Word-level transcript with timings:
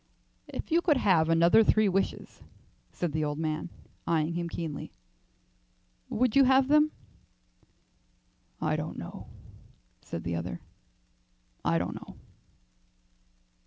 "If 0.47 0.71
you 0.71 0.81
could 0.81 0.97
have 0.97 1.29
another 1.29 1.63
three 1.63 1.87
wishes," 1.87 2.41
said 2.91 3.11
the 3.11 3.23
old 3.23 3.37
man, 3.37 3.69
eyeing 4.07 4.33
him 4.33 4.49
keenly, 4.49 4.91
"would 6.09 6.35
you 6.35 6.45
have 6.45 6.69
them?" 6.69 6.91
"I 8.59 8.75
don't 8.75 8.97
know," 8.97 9.27
said 10.01 10.23
the 10.23 10.35
other. 10.35 10.59
"I 11.63 11.77
don't 11.77 11.93
know." 11.93 12.15